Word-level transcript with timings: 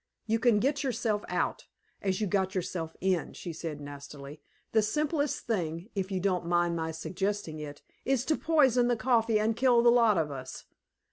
You 0.25 0.39
can 0.39 0.57
get 0.57 0.83
yourself 0.83 1.23
out, 1.27 1.67
as 2.01 2.19
you 2.19 2.25
got 2.25 2.55
yourself 2.55 2.95
in," 3.01 3.33
she 3.33 3.53
said 3.53 3.79
nastily. 3.79 4.41
"The 4.71 4.81
simplest 4.81 5.45
thing, 5.45 5.91
if 5.93 6.09
you 6.09 6.19
don't 6.19 6.47
mind 6.47 6.75
my 6.75 6.89
suggesting 6.89 7.59
it, 7.59 7.83
is 8.03 8.25
to 8.25 8.35
poison 8.35 8.87
the 8.87 8.97
coffee 8.97 9.39
and 9.39 9.55
kill 9.55 9.83
the 9.83 9.91
lot 9.91 10.17
of 10.17 10.31
us. 10.31 10.65